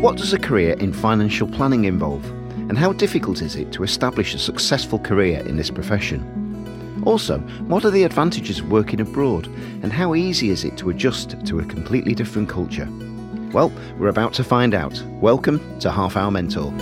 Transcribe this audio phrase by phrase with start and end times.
[0.00, 2.24] What does a career in financial planning involve?
[2.68, 7.02] And how difficult is it to establish a successful career in this profession?
[7.04, 9.48] Also, what are the advantages of working abroad?
[9.82, 12.88] And how easy is it to adjust to a completely different culture?
[13.50, 15.02] Well, we're about to find out.
[15.20, 16.72] Welcome to Half Hour Mentor.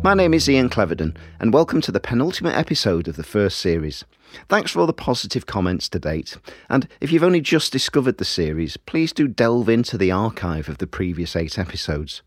[0.00, 4.04] My name is Ian Cleverdon, and welcome to the penultimate episode of the first series.
[4.48, 6.36] Thanks for all the positive comments to date.
[6.70, 10.78] And if you've only just discovered the series, please do delve into the archive of
[10.78, 12.22] the previous eight episodes.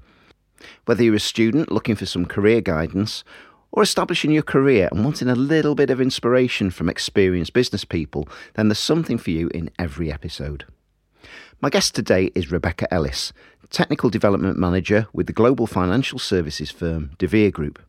[0.85, 3.23] Whether you're a student looking for some career guidance,
[3.71, 8.27] or establishing your career and wanting a little bit of inspiration from experienced business people,
[8.55, 10.65] then there's something for you in every episode.
[11.61, 13.31] My guest today is Rebecca Ellis,
[13.71, 17.81] Technical Development Manager with the global financial services firm deVere Group.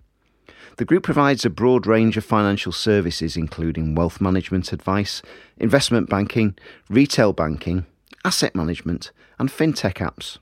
[0.77, 5.23] The group provides a broad range of financial services, including wealth management advice,
[5.59, 6.57] investment banking,
[6.89, 7.85] retail banking,
[8.25, 10.39] asset management, and fintech apps.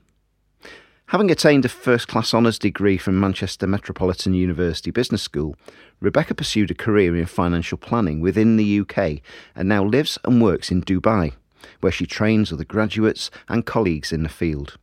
[1.07, 5.55] Having attained a first class honours degree from Manchester Metropolitan University Business School,
[5.99, 9.21] Rebecca pursued a career in financial planning within the UK
[9.55, 11.33] and now lives and works in Dubai
[11.79, 14.77] where she trains other graduates and colleagues in the field.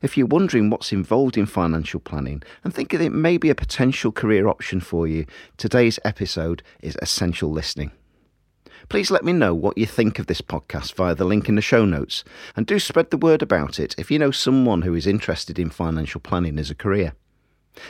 [0.00, 4.12] If you're wondering what's involved in financial planning and think it may be a potential
[4.12, 7.92] career option for you, today's episode is essential listening.
[8.88, 11.62] Please let me know what you think of this podcast via the link in the
[11.62, 12.24] show notes,
[12.56, 15.70] and do spread the word about it if you know someone who is interested in
[15.70, 17.14] financial planning as a career.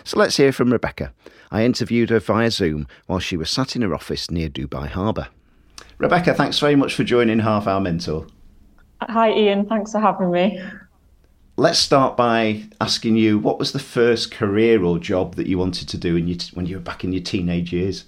[0.05, 1.13] So let's hear from Rebecca.
[1.51, 5.29] I interviewed her via Zoom while she was sat in her office near Dubai Harbour.
[5.99, 8.27] Rebecca, thanks very much for joining Half Hour Mentor.
[9.01, 9.67] Hi, Ian.
[9.67, 10.63] Thanks for having me.
[11.59, 15.87] Let's start by asking you what was the first career or job that you wanted
[15.91, 18.07] to do you, when you were back in your teenage years?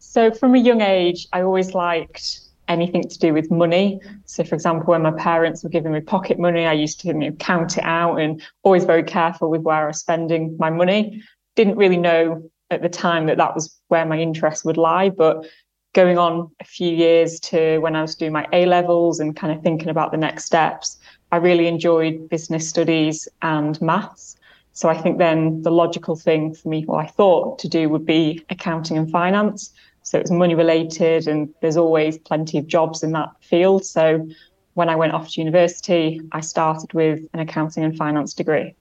[0.00, 4.00] So, from a young age, I always liked anything to do with money.
[4.24, 7.14] So, for example, when my parents were giving me pocket money, I used to you
[7.14, 11.22] know, count it out and always very careful with where I was spending my money.
[11.54, 15.46] Didn't really know at the time that that was where my interest would lie, but
[15.94, 19.56] going on a few years to when I was doing my A levels and kind
[19.56, 20.98] of thinking about the next steps,
[21.32, 24.36] I really enjoyed business studies and maths.
[24.74, 28.04] So I think then the logical thing for me, what I thought to do would
[28.04, 29.70] be accounting and finance.
[30.02, 33.84] So it's money related and there's always plenty of jobs in that field.
[33.86, 34.28] So
[34.74, 38.74] when I went off to university, I started with an accounting and finance degree.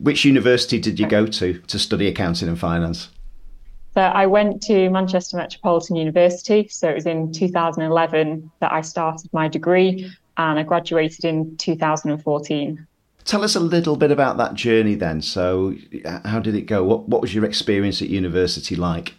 [0.00, 3.08] Which university did you go to to study accounting and finance?
[3.94, 6.68] So I went to Manchester Metropolitan University.
[6.68, 10.08] So it was in 2011 that I started my degree
[10.38, 12.86] and I graduated in 2014.
[13.24, 15.20] Tell us a little bit about that journey then.
[15.20, 15.74] So,
[16.24, 16.82] how did it go?
[16.82, 19.14] What, what was your experience at university like?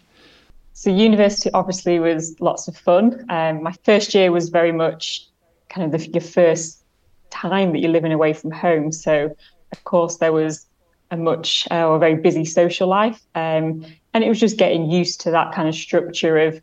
[0.72, 3.24] So, university obviously was lots of fun.
[3.28, 5.28] Um, my first year was very much
[5.68, 6.82] kind of the, your first
[7.30, 8.90] time that you're living away from home.
[8.90, 9.36] So,
[9.70, 10.66] of course, there was
[11.12, 13.20] a much uh, or a very busy social life.
[13.34, 16.60] Um, and it was just getting used to that kind of structure of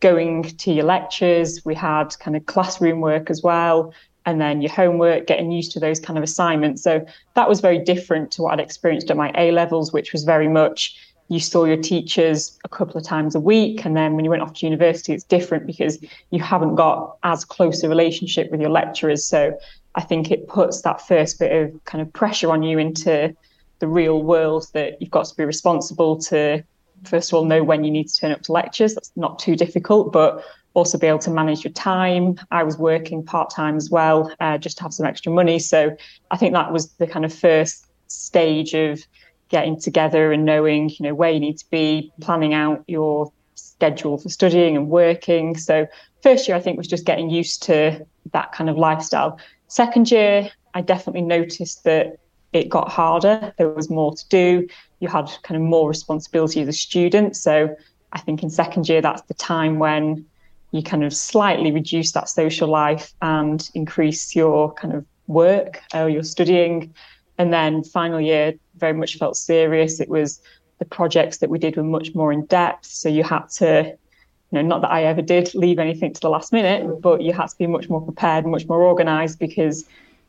[0.00, 1.64] going to your lectures.
[1.64, 3.92] We had kind of classroom work as well,
[4.26, 6.82] and then your homework, getting used to those kind of assignments.
[6.82, 10.24] So that was very different to what I'd experienced at my A levels, which was
[10.24, 10.96] very much
[11.28, 13.84] you saw your teachers a couple of times a week.
[13.84, 15.98] And then when you went off to university, it's different because
[16.30, 19.24] you haven't got as close a relationship with your lecturers.
[19.24, 19.56] So
[19.94, 23.34] I think it puts that first bit of kind of pressure on you into
[23.78, 26.62] the real world that you've got to be responsible to
[27.06, 28.94] first of all know when you need to turn up to lectures.
[28.94, 30.44] That's not too difficult but
[30.74, 32.38] also be able to manage your time.
[32.50, 35.58] I was working part-time as well uh, just to have some extra money.
[35.58, 35.96] So
[36.30, 39.00] i think that was the kind of first stage of
[39.48, 44.18] getting together and knowing you know where you need to be planning out your schedule
[44.18, 45.56] for studying and working.
[45.56, 45.86] So
[46.22, 49.38] first year i think was just getting used to that kind of lifestyle.
[49.68, 52.18] Second year i definitely noticed that
[52.52, 53.52] it got harder.
[53.58, 54.68] There was more to do.
[55.04, 57.36] You had kind of more responsibility as a student.
[57.36, 57.76] So
[58.12, 60.24] I think in second year, that's the time when
[60.70, 66.08] you kind of slightly reduce that social life and increase your kind of work or
[66.08, 66.94] your studying.
[67.36, 70.00] And then final year very much felt serious.
[70.00, 70.40] It was
[70.78, 72.86] the projects that we did were much more in depth.
[72.86, 76.30] So you had to, you know, not that I ever did leave anything to the
[76.30, 79.84] last minute, but you had to be much more prepared, much more organized because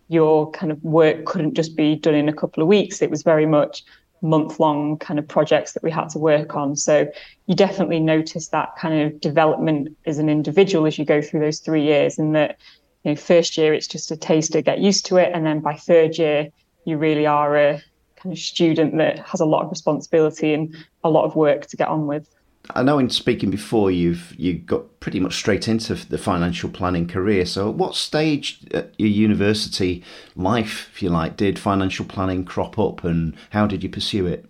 [0.10, 3.02] your kind of work couldn't just be done in a couple of weeks.
[3.02, 3.86] It was very much
[4.26, 6.76] month long kind of projects that we had to work on.
[6.76, 7.08] So
[7.46, 11.60] you definitely notice that kind of development as an individual as you go through those
[11.60, 12.18] three years.
[12.18, 12.58] And that,
[13.04, 15.32] you know, first year it's just a taster, get used to it.
[15.34, 16.50] And then by third year,
[16.86, 17.82] you really are a
[18.16, 21.78] kind of student that has a lot of responsibility and a lot of work to
[21.78, 22.30] get on with.
[22.74, 27.08] I know in speaking before, you've you got pretty much straight into the financial planning
[27.08, 27.46] career.
[27.46, 30.04] So, at what stage at your university
[30.36, 34.46] life, if you like, did financial planning crop up, and how did you pursue it?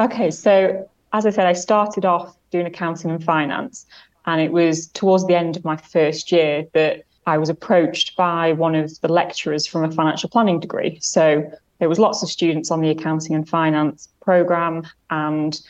[0.00, 3.86] Okay, so as I said, I started off doing accounting and finance,
[4.26, 8.52] and it was towards the end of my first year that I was approached by
[8.52, 10.98] one of the lecturers from a financial planning degree.
[11.00, 11.48] So
[11.78, 15.60] there was lots of students on the accounting and finance program, and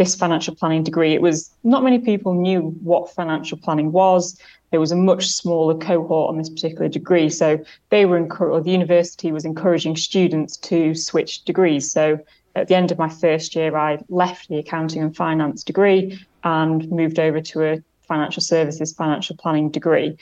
[0.00, 4.40] this financial planning degree, it was not many people knew what financial planning was.
[4.70, 7.28] There was a much smaller cohort on this particular degree.
[7.28, 11.92] So they were, or the university was encouraging students to switch degrees.
[11.92, 12.18] So
[12.54, 16.90] at the end of my first year, I left the accounting and finance degree and
[16.90, 20.16] moved over to a financial services financial planning degree.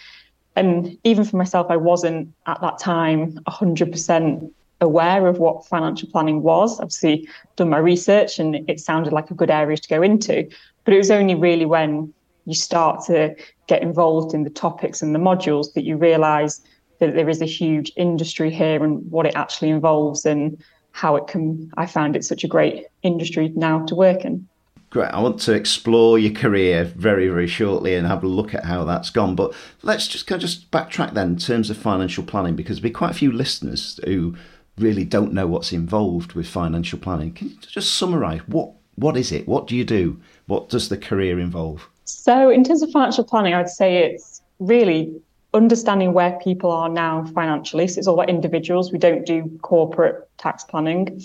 [0.57, 6.43] And even for myself, I wasn't at that time 100% aware of what financial planning
[6.43, 6.79] was.
[6.79, 10.49] Obviously, done my research and it sounded like a good area to go into.
[10.85, 12.13] But it was only really when
[12.47, 13.35] you start to
[13.67, 16.61] get involved in the topics and the modules that you realize
[16.99, 21.27] that there is a huge industry here and what it actually involves and how it
[21.27, 21.71] can.
[21.77, 24.49] I found it such a great industry now to work in.
[24.91, 25.11] Great.
[25.11, 28.85] I want to explore your career very, very shortly and have a look at how
[28.85, 29.35] that's gone.
[29.35, 29.53] But
[29.83, 32.95] let's just kind of just backtrack then in terms of financial planning, because there'll be
[32.95, 34.35] quite a few listeners who
[34.81, 37.33] really don't know what's involved with financial planning.
[37.33, 39.47] Can you just summarise what what is it?
[39.47, 40.21] What do you do?
[40.47, 41.89] What does the career involve?
[42.05, 45.15] So, in terms of financial planning, I'd say it's really
[45.55, 47.87] understanding where people are now financially.
[47.87, 48.91] So, it's all about individuals.
[48.91, 51.23] We don't do corporate tax planning.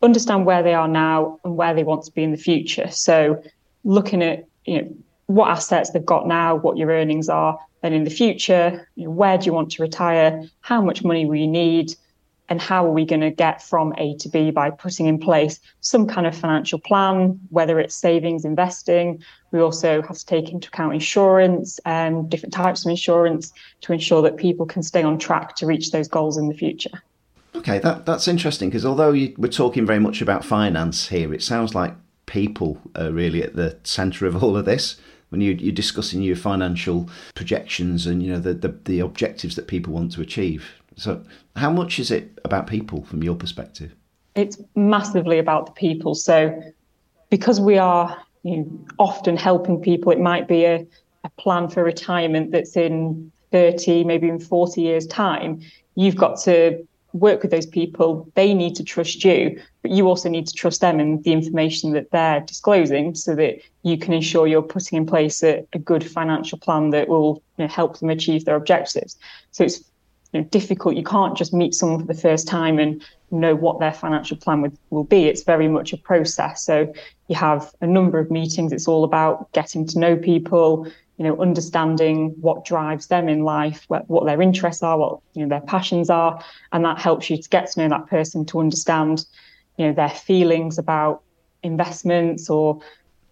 [0.00, 2.88] Understand where they are now and where they want to be in the future.
[2.90, 3.42] So,
[3.84, 4.94] looking at you know
[5.26, 9.10] what assets they've got now, what your earnings are, then in the future, you know,
[9.10, 10.44] where do you want to retire?
[10.60, 11.94] How much money will you need?
[12.48, 15.60] And how are we going to get from A to B by putting in place
[15.80, 19.22] some kind of financial plan, whether it's savings, investing.
[19.52, 23.52] We also have to take into account insurance and um, different types of insurance
[23.82, 27.02] to ensure that people can stay on track to reach those goals in the future.
[27.54, 31.42] Okay, that, that's interesting because although you, we're talking very much about finance here, it
[31.42, 31.94] sounds like
[32.26, 34.96] people are really at the centre of all of this
[35.30, 39.66] when you, are discussing your financial projections and you know the, the, the objectives that
[39.66, 40.72] people want to achieve.
[40.98, 41.22] So,
[41.54, 43.94] how much is it about people from your perspective?
[44.34, 46.14] It's massively about the people.
[46.14, 46.60] So,
[47.30, 50.86] because we are you know, often helping people, it might be a,
[51.22, 55.60] a plan for retirement that's in 30, maybe in 40 years' time.
[55.94, 58.28] You've got to work with those people.
[58.34, 61.92] They need to trust you, but you also need to trust them and the information
[61.92, 66.08] that they're disclosing so that you can ensure you're putting in place a, a good
[66.08, 69.16] financial plan that will you know, help them achieve their objectives.
[69.52, 69.82] So it's
[70.32, 70.96] you know, difficult.
[70.96, 74.62] You can't just meet someone for the first time and know what their financial plan
[74.62, 75.24] would, will be.
[75.24, 76.64] It's very much a process.
[76.64, 76.92] So
[77.28, 78.72] you have a number of meetings.
[78.72, 80.86] It's all about getting to know people,
[81.16, 85.42] you know, understanding what drives them in life, what, what their interests are, what you
[85.42, 86.42] know their passions are,
[86.72, 89.24] and that helps you to get to know that person to understand,
[89.76, 91.22] you know, their feelings about
[91.62, 92.80] investments or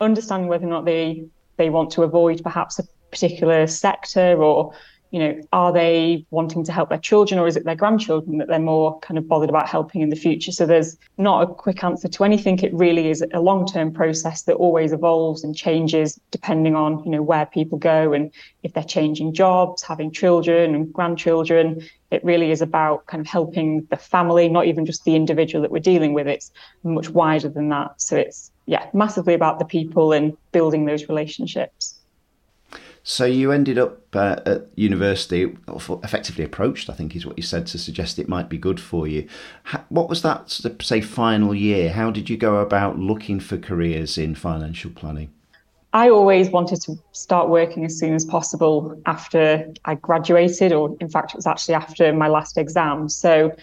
[0.01, 1.25] understanding whether or not they
[1.57, 4.75] they want to avoid perhaps a particular sector or
[5.17, 8.49] you know, are they wanting to help their children or is it their grandchildren that
[8.49, 10.53] they're more kind of bothered about helping in the future?
[10.53, 12.59] So there's not a quick answer to anything.
[12.59, 17.23] It really is a long-term process that always evolves and changes depending on, you know,
[17.23, 18.31] where people go and
[18.63, 21.83] if they're changing jobs, having children and grandchildren.
[22.11, 25.71] It really is about kind of helping the family, not even just the individual that
[25.71, 26.27] we're dealing with.
[26.27, 28.03] It's much wider than that.
[28.03, 31.96] So it's, yeah, massively about the people and building those relationships.
[33.09, 37.69] So you ended up uh, at university, effectively approached, I think is what you said,
[37.69, 39.29] to suggest it might be good for you.
[39.91, 40.51] what was that,
[40.83, 41.93] say, final year?
[41.93, 45.31] How did you go about looking for careers in financial planning?
[45.93, 51.09] I always wanted to start working as soon as possible after I graduated, or in
[51.09, 53.09] fact, it was actually after my last exam.
[53.09, 53.55] So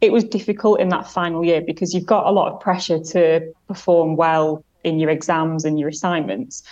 [0.00, 3.54] it was difficult in that final year because you've got a lot of pressure to
[3.68, 6.64] perform well in your exams and your assignments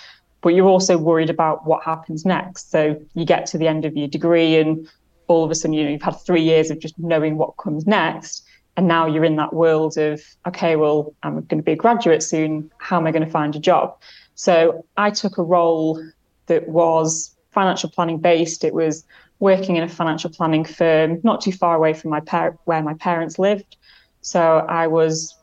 [0.43, 2.71] but you're also worried about what happens next.
[2.71, 4.89] So you get to the end of your degree and
[5.29, 7.87] all of a sudden, you know, you've had three years of just knowing what comes
[7.87, 8.45] next.
[8.77, 12.23] And now you're in that world of, okay, well, I'm going to be a graduate
[12.23, 12.71] soon.
[12.79, 13.99] How am I going to find a job?
[14.35, 16.03] So I took a role
[16.47, 18.65] that was financial planning based.
[18.65, 19.05] It was
[19.39, 22.95] working in a financial planning firm not too far away from my par- where my
[22.95, 23.77] parents lived.
[24.21, 25.35] So I was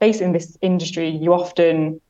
[0.00, 1.08] based in this industry.
[1.08, 2.00] You often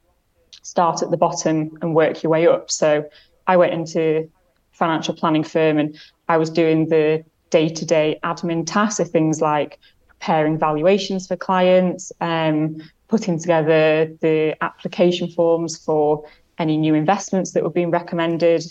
[0.62, 2.70] start at the bottom and work your way up.
[2.70, 3.04] So
[3.46, 4.30] I went into
[4.72, 9.78] financial planning firm and I was doing the day-to-day admin tasks of things like
[10.08, 16.24] preparing valuations for clients, um, putting together the application forms for
[16.58, 18.64] any new investments that were being recommended.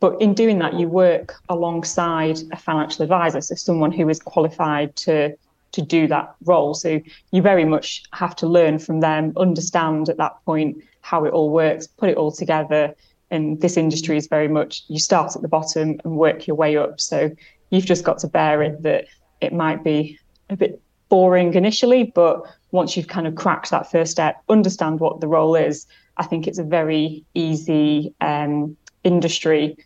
[0.00, 4.96] But in doing that, you work alongside a financial advisor, so someone who is qualified
[4.96, 5.36] to
[5.74, 6.74] to do that role.
[6.74, 7.00] So
[7.32, 11.50] you very much have to learn from them, understand at that point how it all
[11.50, 12.94] works, put it all together.
[13.30, 16.76] And this industry is very much you start at the bottom and work your way
[16.76, 17.00] up.
[17.00, 17.30] So
[17.70, 19.06] you've just got to bear it that
[19.40, 24.12] it might be a bit boring initially, but once you've kind of cracked that first
[24.12, 29.76] step, understand what the role is, I think it's a very easy um, industry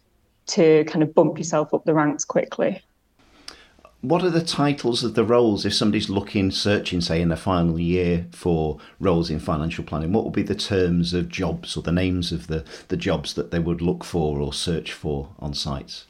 [0.48, 2.82] to kind of bump yourself up the ranks quickly.
[4.00, 7.80] What are the titles of the roles if somebody's looking, searching, say, in their final
[7.80, 10.12] year for roles in financial planning?
[10.12, 13.50] What would be the terms of jobs or the names of the, the jobs that
[13.50, 16.06] they would look for or search for on sites?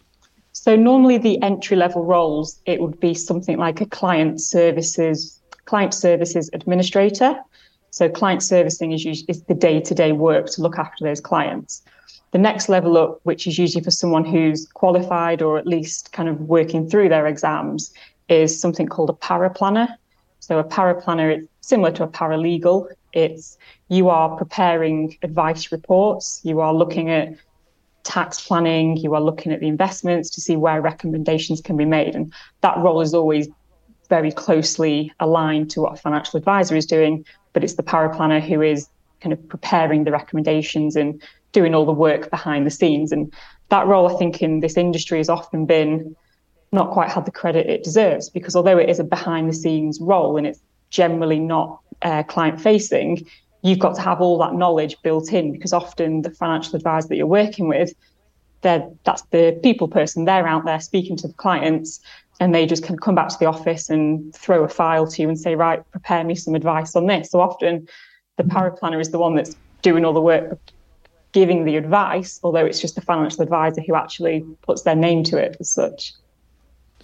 [0.52, 5.94] So, normally the entry level roles, it would be something like a client services client
[5.94, 7.40] services administrator.
[7.90, 11.82] So, client servicing is, is the day to day work to look after those clients.
[12.32, 16.28] The next level up, which is usually for someone who's qualified or at least kind
[16.28, 17.92] of working through their exams,
[18.28, 19.88] is something called a paraplanner.
[20.40, 22.88] So a paraplanner is similar to a paralegal.
[23.12, 23.56] It's
[23.88, 27.34] you are preparing advice reports, you are looking at
[28.04, 32.14] tax planning, you are looking at the investments to see where recommendations can be made.
[32.14, 33.48] And that role is always
[34.08, 38.62] very closely aligned to what a financial advisor is doing, but it's the paraplanner who
[38.62, 38.88] is
[39.20, 43.12] kind of preparing the recommendations and doing all the work behind the scenes.
[43.12, 43.32] And
[43.70, 46.14] that role, I think, in this industry has often been
[46.72, 49.98] not quite had the credit it deserves because although it is a behind the scenes
[50.00, 53.26] role and it's generally not uh, client facing,
[53.62, 57.16] you've got to have all that knowledge built in because often the financial advisor that
[57.16, 57.92] you're working with,
[58.60, 60.24] they're, that's the people person.
[60.24, 62.00] They're out there speaking to the clients
[62.40, 65.28] and they just can come back to the office and throw a file to you
[65.28, 67.30] and say, right, prepare me some advice on this.
[67.30, 67.88] So often
[68.36, 70.58] the paraplanner is the one that's doing all the work
[71.32, 75.36] giving the advice, although it's just the financial advisor who actually puts their name to
[75.36, 76.14] it as such.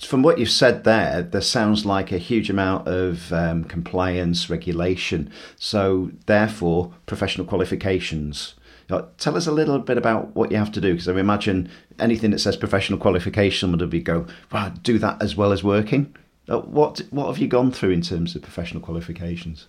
[0.01, 5.31] From what you've said there, there sounds like a huge amount of um, compliance, regulation.
[5.57, 8.55] So, therefore, professional qualifications.
[8.91, 11.71] Uh, tell us a little bit about what you have to do, because I imagine
[12.01, 16.15] anything that says professional qualification would be go, wow, do that as well as working.
[16.49, 19.69] Uh, what what have you gone through in terms of professional qualifications?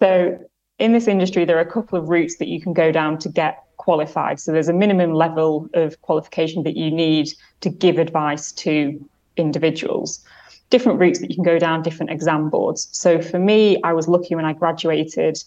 [0.00, 0.38] So,
[0.78, 3.28] in this industry, there are a couple of routes that you can go down to
[3.28, 4.40] get qualified.
[4.40, 7.28] So there's a minimum level of qualification that you need
[7.60, 9.02] to give advice to
[9.36, 10.24] individuals.
[10.70, 12.88] Different routes that you can go down, different exam boards.
[12.92, 15.42] So for me, I was lucky when I graduated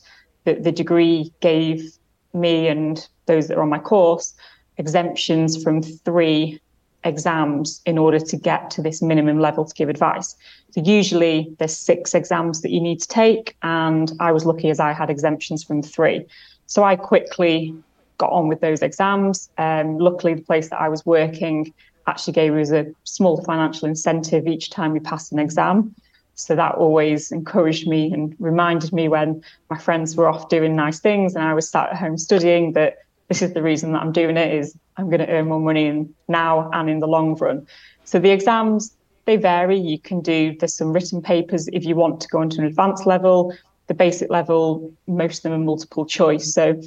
[0.45, 1.91] that the degree gave
[2.33, 4.33] me and those that are on my course
[4.77, 6.59] exemptions from three
[7.03, 10.35] exams in order to get to this minimum level to give advice.
[10.71, 14.79] So usually there's six exams that you need to take, and I was lucky as
[14.79, 16.25] I had exemptions from three.
[16.67, 17.73] So I quickly
[18.17, 19.49] got on with those exams.
[19.57, 21.73] Um, luckily, the place that I was working
[22.07, 25.93] actually gave us a small financial incentive each time we passed an exam.
[26.35, 30.99] So that always encouraged me and reminded me when my friends were off doing nice
[30.99, 32.97] things and I was sat at home studying that
[33.27, 35.87] this is the reason that I'm doing it is I'm going to earn more money
[35.87, 37.65] in, now and in the long run.
[38.05, 38.95] So the exams
[39.27, 39.77] they vary.
[39.77, 43.05] You can do there's some written papers if you want to go into an advanced
[43.05, 43.55] level.
[43.87, 46.53] The basic level, most of them are multiple choice.
[46.53, 46.81] So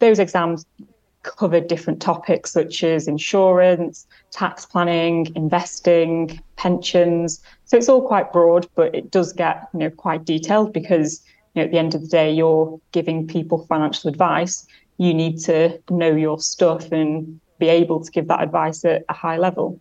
[0.00, 0.66] those exams
[1.22, 7.42] covered different topics such as insurance, tax planning, investing, pensions.
[7.66, 11.22] So it's all quite broad, but it does get you know quite detailed because
[11.54, 14.66] you know at the end of the day you're giving people financial advice.
[14.98, 19.14] You need to know your stuff and be able to give that advice at a
[19.14, 19.78] high level.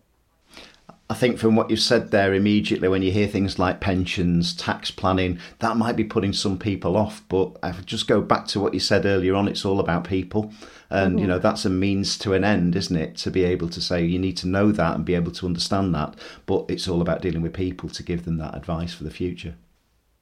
[1.11, 4.91] I think from what you've said there immediately, when you hear things like pensions, tax
[4.91, 7.23] planning, that might be putting some people off.
[7.27, 9.47] But I just go back to what you said earlier on.
[9.47, 10.53] It's all about people,
[10.91, 11.19] and mm-hmm.
[11.19, 13.17] you know that's a means to an end, isn't it?
[13.17, 15.95] To be able to say you need to know that and be able to understand
[15.95, 16.13] that.
[16.45, 19.55] But it's all about dealing with people to give them that advice for the future.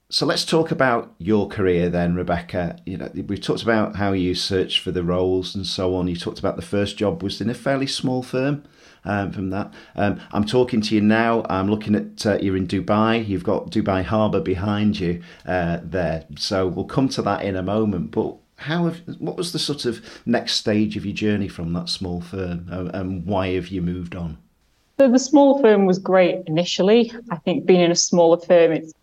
[0.10, 2.80] So let's talk about your career then, Rebecca.
[2.86, 6.08] You know, we've talked about how you searched for the roles and so on.
[6.08, 8.64] You talked about the first job was in a fairly small firm
[9.08, 9.74] um, from that.
[9.96, 11.44] Um, I'm talking to you now.
[11.50, 13.28] I'm looking at uh, you're in Dubai.
[13.28, 16.26] You've got Dubai Harbour behind you uh, there.
[16.38, 18.12] So we'll come to that in a moment.
[18.12, 21.90] But how have, what was the sort of next stage of your journey from that
[21.90, 24.38] small firm, uh, and why have you moved on?
[25.00, 27.14] So the small firm was great initially.
[27.30, 28.94] I think being in a smaller firm, it's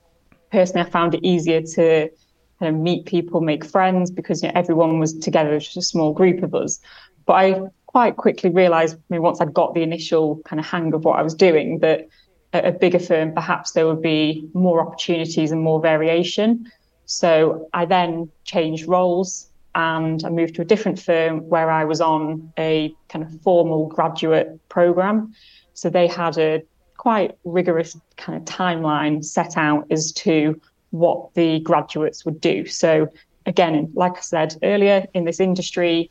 [0.51, 2.11] personally I found it easier to
[2.59, 5.77] kind of meet people, make friends because you know, everyone was together, it was just
[5.77, 6.81] a small group of us.
[7.27, 7.61] But I
[7.95, 11.17] quite quickly realized, I mean, once I'd got the initial kind of hang of what
[11.17, 12.09] I was doing, that
[12.53, 16.69] at a bigger firm, perhaps there would be more opportunities and more variation.
[17.07, 22.01] So I then changed roles and I moved to a different firm where I was
[22.01, 25.33] on a kind of formal graduate program.
[25.75, 26.65] So they had a
[26.97, 30.61] quite rigorous kind of timeline set out as to
[30.91, 32.67] what the graduates would do.
[32.67, 33.07] So
[33.47, 36.11] again, like I said earlier, in this industry,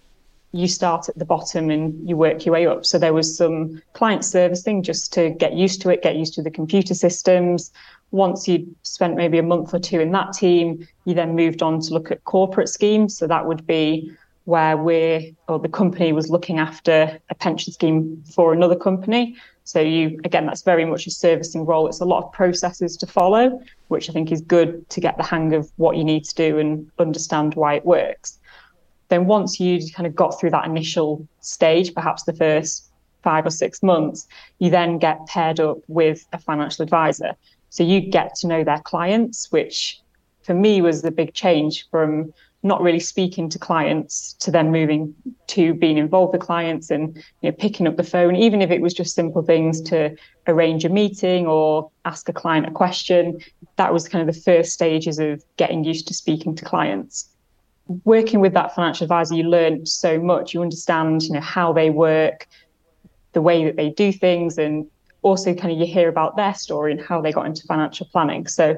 [0.53, 2.86] you start at the bottom and you work your way up.
[2.86, 6.43] So there was some client servicing just to get used to it, get used to
[6.43, 7.72] the computer systems.
[8.12, 11.79] Once you'd spent maybe a month or two in that team, you then moved on
[11.81, 13.17] to look at corporate schemes.
[13.17, 14.12] So that would be
[14.45, 19.36] where we're, or the company was looking after a pension scheme for another company.
[19.63, 21.88] So you, again, that's very much a servicing role.
[21.88, 25.24] It's a lot of processes to follow, which I think is good to get the
[25.24, 28.38] hang of what you need to do and understand why it works
[29.10, 32.89] then once you kind of got through that initial stage, perhaps the first
[33.22, 34.27] five or six months,
[34.60, 37.33] you then get paired up with a financial advisor.
[37.69, 40.00] So you get to know their clients, which
[40.43, 42.33] for me was the big change from
[42.65, 45.13] not really speaking to clients to then moving
[45.48, 48.81] to being involved with clients and you know, picking up the phone, even if it
[48.81, 50.15] was just simple things to
[50.48, 53.38] arrange a meeting or ask a client a question.
[53.75, 57.33] That was kind of the first stages of getting used to speaking to clients
[57.88, 60.54] working with that financial advisor, you learn so much.
[60.54, 62.48] You understand, you know, how they work,
[63.34, 64.86] the way that they do things, and
[65.22, 68.48] also kind of you hear about their story and how they got into financial planning.
[68.48, 68.78] So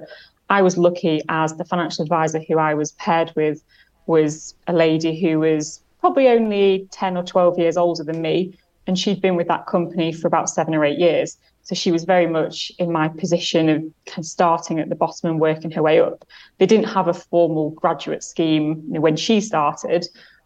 [0.50, 3.64] I was lucky as the financial advisor who I was paired with
[4.06, 8.58] was a lady who was probably only 10 or 12 years older than me.
[8.88, 11.38] And she'd been with that company for about seven or eight years.
[11.66, 15.32] So she was very much in my position of kind of starting at the bottom
[15.32, 16.24] and working her way up.
[16.60, 20.06] They didn't have a formal graduate scheme you know, when she started,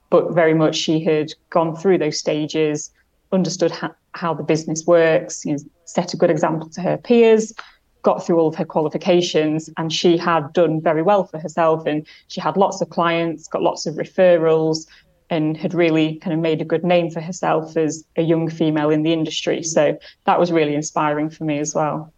[0.09, 2.91] but very much she had gone through those stages,
[3.33, 7.53] understood ha- how the business works, you know, set a good example to her peers,
[8.01, 11.85] got through all of her qualifications, and she had done very well for herself.
[11.85, 14.87] And she had lots of clients, got lots of referrals,
[15.29, 18.89] and had really kind of made a good name for herself as a young female
[18.89, 19.63] in the industry.
[19.63, 22.11] So that was really inspiring for me as well.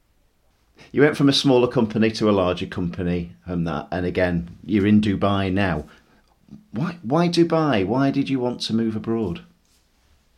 [0.91, 4.87] You went from a smaller company to a larger company, and that, and again, you're
[4.87, 5.85] in Dubai now.
[6.71, 7.85] Why, why Dubai?
[7.85, 9.41] Why did you want to move abroad?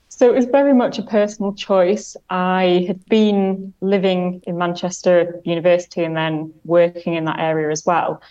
[0.10, 2.16] So it was very much a personal choice.
[2.30, 7.84] I had been living in Manchester at university and then working in that area as
[7.86, 8.22] well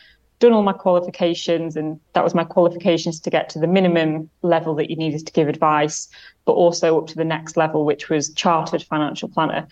[0.43, 4.75] done all my qualifications, and that was my qualifications to get to the minimum level
[4.75, 6.09] that you needed to give advice,
[6.45, 9.69] but also up to the next level, which was chartered financial planner.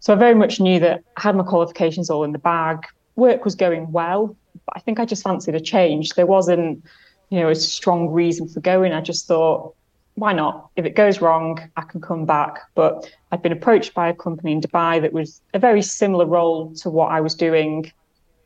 [0.00, 2.86] So I very much knew that I had my qualifications all in the bag.
[3.16, 6.10] Work was going well, but I think I just fancied a change.
[6.14, 6.82] There wasn't,
[7.28, 8.92] you know, a strong reason for going.
[8.94, 9.74] I just thought,
[10.14, 10.70] why not?
[10.76, 12.60] If it goes wrong, I can come back.
[12.74, 16.74] But I'd been approached by a company in Dubai that was a very similar role
[16.76, 17.92] to what I was doing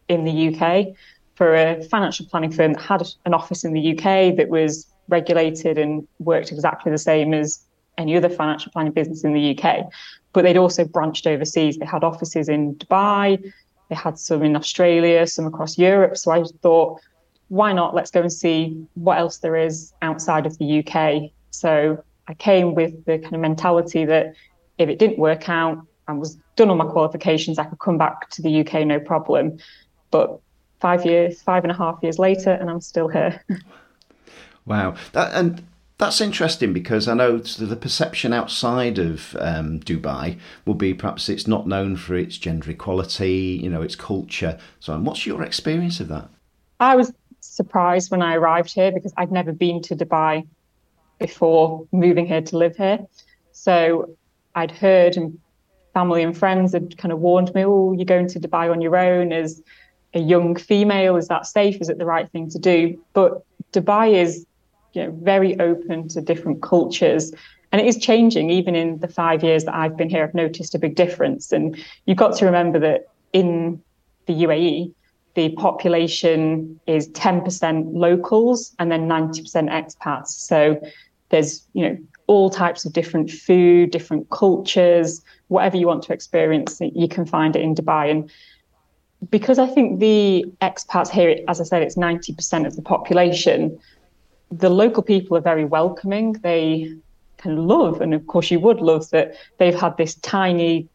[0.08, 0.96] in the UK
[1.34, 5.78] for a financial planning firm that had an office in the UK that was regulated
[5.78, 7.60] and worked exactly the same as
[7.98, 9.86] any other financial planning business in the UK.
[10.32, 11.76] But they'd also branched overseas.
[11.78, 13.52] They had offices in Dubai,
[13.88, 16.16] they had some in Australia, some across Europe.
[16.16, 17.00] So I thought,
[17.48, 17.94] why not?
[17.94, 21.30] Let's go and see what else there is outside of the UK.
[21.50, 24.34] So I came with the kind of mentality that
[24.78, 28.30] if it didn't work out and was done all my qualifications, I could come back
[28.30, 29.58] to the UK no problem.
[30.10, 30.40] But
[30.82, 33.42] five years, five and a half years later, and I'm still here.
[34.66, 35.64] wow, that, and
[35.98, 41.46] that's interesting because I know the perception outside of um, Dubai will be perhaps it's
[41.46, 44.58] not known for its gender equality, you know, its culture.
[44.80, 46.28] So, what's your experience of that?
[46.80, 50.46] I was surprised when I arrived here because I'd never been to Dubai
[51.20, 52.98] before moving here to live here.
[53.52, 54.16] So
[54.56, 55.38] I'd heard and
[55.94, 58.96] family and friends had kind of warned me, oh, you're going to Dubai on your
[58.96, 59.62] own as
[60.14, 61.16] a young female?
[61.16, 61.80] Is that safe?
[61.80, 62.98] Is it the right thing to do?
[63.12, 64.46] But Dubai is
[64.92, 67.32] you know, very open to different cultures.
[67.70, 68.50] And it is changing.
[68.50, 71.52] Even in the five years that I've been here, I've noticed a big difference.
[71.52, 73.82] And you've got to remember that in
[74.26, 74.92] the UAE,
[75.34, 80.28] the population is 10% locals and then 90% expats.
[80.28, 80.78] So
[81.30, 81.96] there's, you know,
[82.26, 87.56] all types of different food, different cultures, whatever you want to experience, you can find
[87.56, 88.10] it in Dubai.
[88.10, 88.30] And
[89.30, 93.78] because I think the expats here, as I said, it's 90% of the population,
[94.50, 96.32] the local people are very welcoming.
[96.34, 96.94] They
[97.38, 100.88] can love, and of course, you would love that they've had this tiny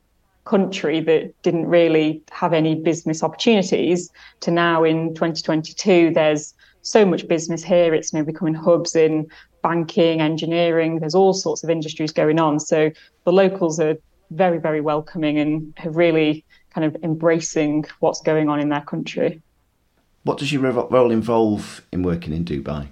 [0.45, 4.09] country that didn't really have any business opportunities
[4.39, 7.93] to now in 2022, there's so much business here.
[7.93, 9.27] It's know, becoming hubs in
[9.61, 10.99] banking, engineering.
[10.99, 12.59] There's all sorts of industries going on.
[12.59, 12.91] So
[13.25, 13.97] the locals are
[14.31, 16.45] very, very welcoming and have really
[16.77, 19.41] kind of embracing what's going on in their country.
[20.25, 22.87] What does your role involve in working in Dubai?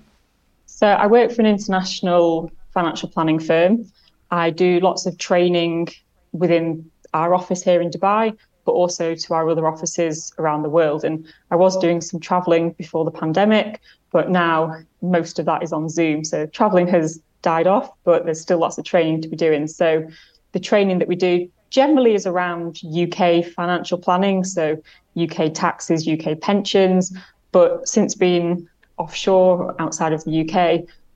[0.65, 3.85] So I work for an international financial planning firm.
[4.31, 5.89] I do lots of training
[6.31, 11.05] within our office here in Dubai, but also to our other offices around the world.
[11.05, 15.71] And I was doing some traveling before the pandemic, but now most of that is
[15.71, 16.23] on Zoom.
[16.23, 19.67] So traveling has died off, but there's still lots of training to be doing.
[19.67, 20.07] So
[20.53, 24.81] the training that we do generally is around UK financial planning, so
[25.21, 27.13] UK taxes, UK pensions.
[27.51, 28.65] But since being
[28.97, 30.55] offshore outside of the UK,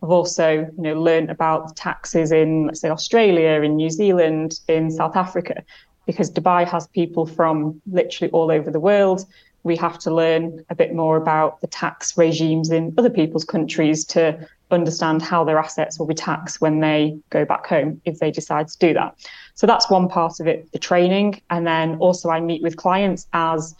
[0.03, 4.91] I've also, you know, learned about taxes in, let's say, Australia, in New Zealand, in
[4.91, 5.63] South Africa,
[6.05, 9.25] because Dubai has people from literally all over the world.
[9.63, 14.03] We have to learn a bit more about the tax regimes in other people's countries
[14.15, 18.31] to understand how their assets will be taxed when they go back home if they
[18.31, 19.15] decide to do that.
[19.55, 21.41] So that's one part of it, the training.
[21.49, 23.75] And then also I meet with clients as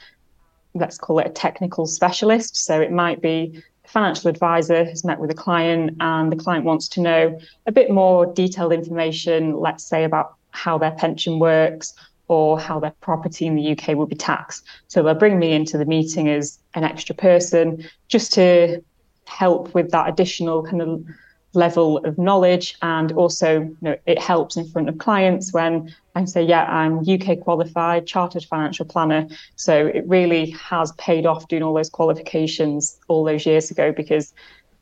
[0.73, 2.56] let's call it a technical specialist.
[2.56, 6.65] So it might be a financial advisor has met with a client and the client
[6.65, 11.93] wants to know a bit more detailed information, let's say about how their pension works
[12.28, 14.63] or how their property in the UK will be taxed.
[14.88, 18.84] So they'll bring me into the meeting as an extra person just to
[19.30, 21.06] help with that additional kind of
[21.54, 22.76] level of knowledge.
[22.82, 27.00] And also you know it helps in front of clients when I say yeah I'm
[27.00, 29.28] UK qualified chartered financial planner.
[29.56, 34.34] So it really has paid off doing all those qualifications all those years ago because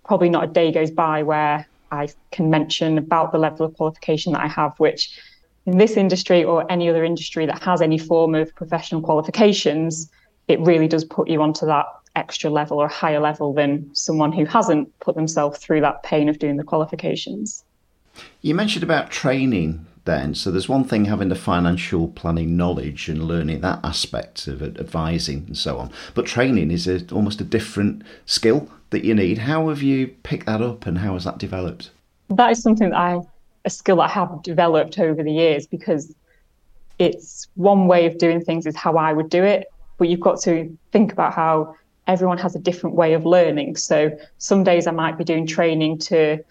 [0.06, 4.34] probably not a day goes by where I can mention about the level of qualification
[4.34, 5.18] that I have which
[5.66, 10.10] in this industry or any other industry that has any form of professional qualifications
[10.48, 11.86] it really does put you onto that
[12.18, 16.40] extra level or higher level than someone who hasn't put themselves through that pain of
[16.40, 17.64] doing the qualifications.
[18.42, 20.34] You mentioned about training then.
[20.34, 25.44] So there's one thing having the financial planning knowledge and learning that aspect of advising
[25.46, 25.92] and so on.
[26.16, 29.38] But training is a, almost a different skill that you need.
[29.38, 31.92] How have you picked that up and how has that developed?
[32.30, 33.20] That is something that I,
[33.66, 36.16] a skill I have developed over the years because
[36.98, 39.68] it's one way of doing things is how I would do it.
[40.00, 41.76] But you've got to think about how
[42.08, 43.76] everyone has a different way of learning.
[43.76, 46.44] So some days I might be doing training to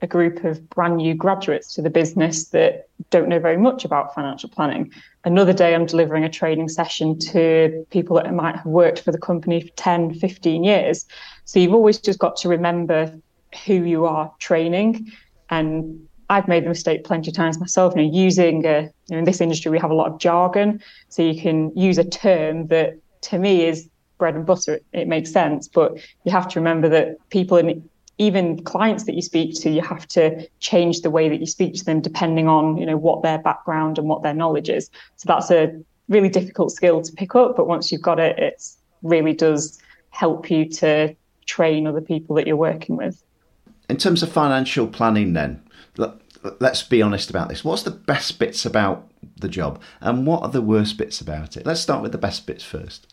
[0.00, 4.14] a group of brand new graduates to the business that don't know very much about
[4.14, 4.90] financial planning.
[5.24, 9.18] Another day I'm delivering a training session to people that might have worked for the
[9.18, 11.06] company for 10, 15 years.
[11.44, 13.16] So you've always just got to remember
[13.64, 15.12] who you are training.
[15.50, 19.18] And I've made the mistake plenty of times myself, you know, using a, you know,
[19.18, 20.80] in this industry, we have a lot of jargon.
[21.10, 23.88] So you can use a term that to me is
[24.22, 25.66] bread and butter, it, makes sense.
[25.66, 29.82] But you have to remember that people and even clients that you speak to, you
[29.82, 33.24] have to change the way that you speak to them depending on, you know, what
[33.24, 34.90] their background and what their knowledge is.
[35.16, 35.76] So that's a
[36.08, 37.56] really difficult skill to pick up.
[37.56, 38.62] But once you've got it, it
[39.02, 39.80] really does
[40.10, 43.20] help you to train other people that you're working with.
[43.88, 45.60] In terms of financial planning, then,
[46.60, 47.64] let's be honest about this.
[47.64, 51.66] What's the best bits about the job and what are the worst bits about it?
[51.66, 53.11] Let's start with the best bits first.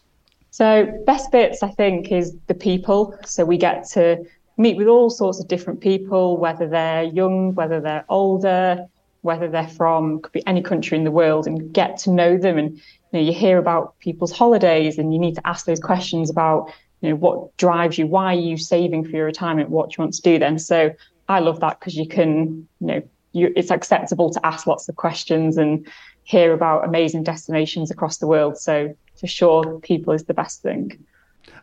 [0.51, 3.17] So, best bits, I think, is the people.
[3.25, 4.23] So, we get to
[4.57, 8.85] meet with all sorts of different people, whether they're young, whether they're older,
[9.21, 12.57] whether they're from could be any country in the world, and get to know them.
[12.57, 12.83] And you
[13.13, 17.09] know, you hear about people's holidays, and you need to ask those questions about you
[17.09, 20.13] know what drives you, why are you saving for your retirement, what do you want
[20.15, 20.57] to do then.
[20.59, 20.93] So,
[21.29, 24.95] I love that because you can, you know, you, it's acceptable to ask lots of
[24.95, 25.87] questions and
[26.23, 28.57] hear about amazing destinations across the world.
[28.57, 30.97] So for sure, people is the best thing.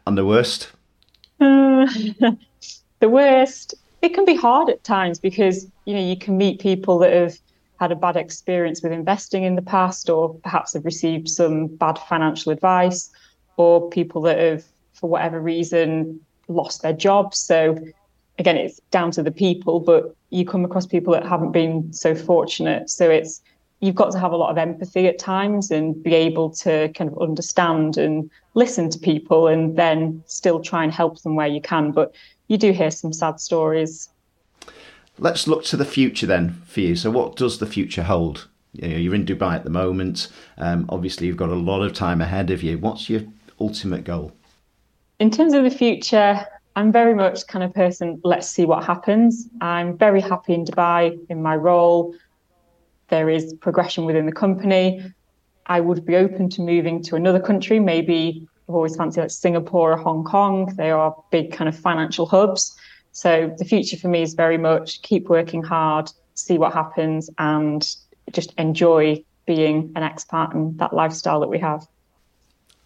[0.06, 0.70] And the worst?
[1.40, 1.86] Uh,
[3.00, 6.98] the worst, it can be hard at times because you know you can meet people
[6.98, 7.38] that have
[7.80, 11.98] had a bad experience with investing in the past, or perhaps have received some bad
[11.98, 13.10] financial advice,
[13.56, 14.64] or people that have,
[14.94, 17.38] for whatever reason, lost their jobs.
[17.38, 17.76] So
[18.38, 22.14] again, it's down to the people, but you come across people that haven't been so
[22.14, 22.90] fortunate.
[22.90, 23.42] So it's
[23.80, 27.10] you've got to have a lot of empathy at times and be able to kind
[27.10, 31.60] of understand and listen to people and then still try and help them where you
[31.60, 31.92] can.
[31.92, 32.14] But
[32.48, 34.08] you do hear some sad stories.
[35.18, 36.96] Let's look to the future then for you.
[36.96, 38.48] So, what does the future hold?
[38.72, 40.28] You know, you're in Dubai at the moment.
[40.58, 42.76] Um, obviously, you've got a lot of time ahead of you.
[42.76, 43.22] What's your
[43.58, 44.32] ultimate goal?
[45.18, 49.48] In terms of the future, I'm very much kind of person, let's see what happens.
[49.62, 52.14] I'm very happy in Dubai in my role
[53.08, 55.02] there is progression within the company.
[55.66, 57.80] I would be open to moving to another country.
[57.80, 60.72] Maybe I've always fancied like Singapore or Hong Kong.
[60.76, 62.76] They are big kind of financial hubs.
[63.12, 67.88] So the future for me is very much keep working hard, see what happens, and
[68.32, 71.86] just enjoy being an expat and that lifestyle that we have.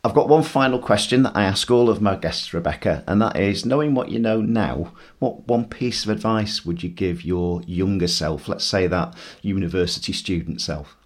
[0.03, 3.37] I've got one final question that I ask all of my guests, Rebecca, and that
[3.37, 7.61] is knowing what you know now, what one piece of advice would you give your
[7.67, 10.97] younger self, let's say that university student self?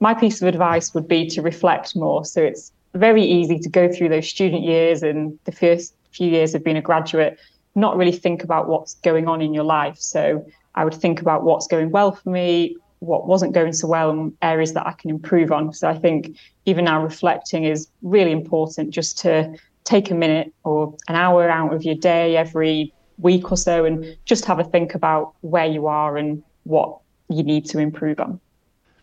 [0.00, 2.24] My piece of advice would be to reflect more.
[2.24, 6.54] So it's very easy to go through those student years and the first few years
[6.54, 7.38] of being a graduate,
[7.74, 9.98] not really think about what's going on in your life.
[9.98, 14.10] So I would think about what's going well for me, what wasn't going so well
[14.10, 15.72] and areas that I can improve on.
[15.72, 20.96] So I think even now reflecting is really important just to take a minute or
[21.08, 24.94] an hour out of your day every week or so and just have a think
[24.94, 28.40] about where you are and what you need to improve on.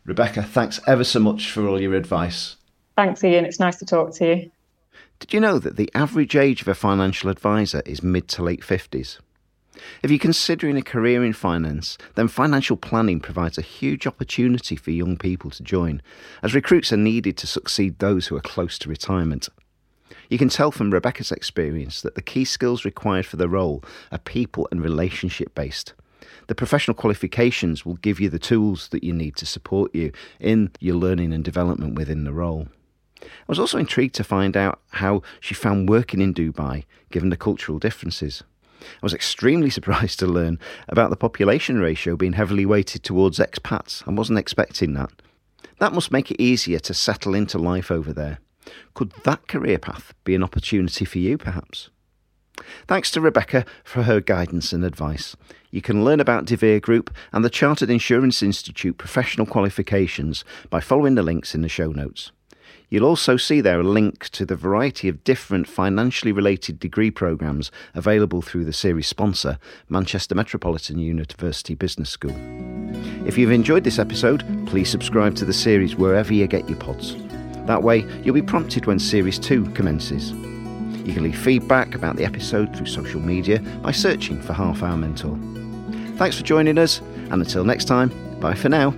[0.05, 2.57] Rebecca, thanks ever so much for all your advice.
[2.97, 3.45] Thanks, Ian.
[3.45, 4.51] It's nice to talk to you.
[5.19, 8.61] Did you know that the average age of a financial advisor is mid to late
[8.61, 9.19] 50s?
[10.03, 14.91] If you're considering a career in finance, then financial planning provides a huge opportunity for
[14.91, 16.01] young people to join,
[16.43, 19.47] as recruits are needed to succeed those who are close to retirement.
[20.29, 24.17] You can tell from Rebecca's experience that the key skills required for the role are
[24.17, 25.93] people and relationship based.
[26.47, 30.71] The professional qualifications will give you the tools that you need to support you in
[30.79, 32.67] your learning and development within the role.
[33.21, 37.37] I was also intrigued to find out how she found working in Dubai, given the
[37.37, 38.43] cultural differences.
[38.81, 44.03] I was extremely surprised to learn about the population ratio being heavily weighted towards expats.
[44.07, 45.11] I wasn't expecting that.
[45.79, 48.39] That must make it easier to settle into life over there.
[48.93, 51.89] Could that career path be an opportunity for you, perhaps?
[52.87, 55.35] Thanks to Rebecca for her guidance and advice.
[55.71, 61.15] You can learn about deVere Group and the Chartered Insurance Institute professional qualifications by following
[61.15, 62.31] the links in the show notes.
[62.91, 67.71] You'll also see there a link to the variety of different financially related degree programmes
[67.95, 72.35] available through the series sponsor, Manchester Metropolitan University Business School.
[73.25, 77.15] If you've enjoyed this episode, please subscribe to the series wherever you get your pods.
[77.65, 80.31] That way, you'll be prompted when Series 2 commences.
[80.31, 84.97] You can leave feedback about the episode through social media by searching for Half Hour
[84.97, 85.39] Mentor.
[86.17, 86.99] Thanks for joining us,
[87.29, 88.91] and until next time, bye for now.